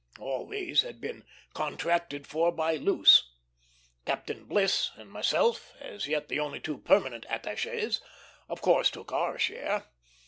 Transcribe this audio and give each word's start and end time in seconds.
All 0.17 0.47
these 0.47 0.81
had 0.81 0.99
been 0.99 1.25
contracted 1.53 2.25
for 2.25 2.51
by 2.51 2.73
Luce. 2.73 3.29
Captain 4.03 4.45
Bliss 4.45 4.89
and 4.95 5.11
myself, 5.11 5.75
as 5.79 6.07
yet 6.07 6.27
the 6.27 6.39
only 6.39 6.59
two 6.59 6.79
permanent 6.79 7.27
attachés, 7.29 8.01
of 8.49 8.61
course 8.63 8.89
took 8.89 9.11
our 9.11 9.37
share. 9.37 9.83